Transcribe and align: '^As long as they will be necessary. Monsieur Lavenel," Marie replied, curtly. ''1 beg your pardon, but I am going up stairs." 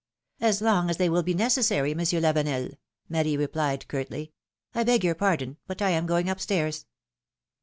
'^As 0.41 0.63
long 0.63 0.89
as 0.89 0.97
they 0.97 1.09
will 1.09 1.21
be 1.21 1.35
necessary. 1.35 1.93
Monsieur 1.93 2.19
Lavenel," 2.19 2.75
Marie 3.07 3.37
replied, 3.37 3.87
curtly. 3.87 4.33
''1 4.73 4.83
beg 4.87 5.03
your 5.03 5.13
pardon, 5.13 5.57
but 5.67 5.79
I 5.79 5.91
am 5.91 6.07
going 6.07 6.27
up 6.27 6.39
stairs." 6.39 6.87